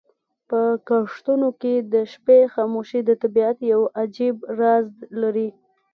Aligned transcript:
په 0.49 0.61
کښتونو 0.87 1.49
کې 1.61 1.73
د 1.93 1.95
شپې 2.11 2.39
خاموشي 2.53 2.99
د 3.05 3.11
طبیعت 3.21 3.57
یو 3.71 3.81
عجیب 4.01 4.35
راز 4.59 4.87
لري. 5.21 5.49